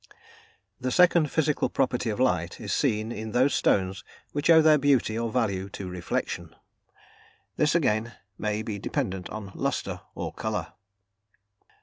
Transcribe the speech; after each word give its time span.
The 0.79 0.89
second 0.89 1.29
physical 1.31 1.69
property 1.69 2.09
of 2.09 2.19
light 2.19 2.59
is 2.59 2.73
seen 2.73 3.11
in 3.11 3.33
those 3.33 3.53
stones 3.53 4.03
which 4.31 4.49
owe 4.49 4.59
their 4.63 4.79
beauty 4.79 5.15
or 5.15 5.31
value 5.31 5.69
to 5.77 5.87
REFLECTION: 5.91 6.55
this 7.57 7.75
again 7.75 8.15
may 8.35 8.63
be 8.63 8.79
dependent 8.79 9.29
on 9.29 9.51
Lustre, 9.53 10.01
or 10.15 10.33
Colour. 10.33 10.73